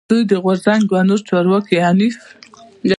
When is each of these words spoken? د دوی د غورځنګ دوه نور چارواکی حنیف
د 0.03 0.03
دوی 0.09 0.23
د 0.31 0.33
غورځنګ 0.43 0.81
دوه 0.89 1.01
نور 1.09 1.21
چارواکی 1.29 1.77
حنیف 1.85 2.15